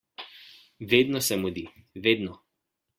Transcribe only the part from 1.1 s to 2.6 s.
se mudi, vedno!